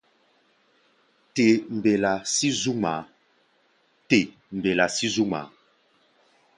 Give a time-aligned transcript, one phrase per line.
[1.33, 1.45] Te
[1.75, 2.13] mbelá
[4.97, 5.43] sí zú ŋmaa.